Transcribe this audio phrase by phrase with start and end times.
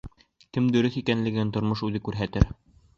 [0.57, 2.55] Кем дөрөҫ икәнлеген тормош үҙе күрһәтер.